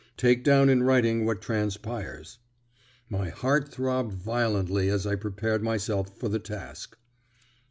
[0.17, 2.39] Take down in writing what transpires."
[3.07, 6.97] My heart throbbed violently as I prepared myself for the task.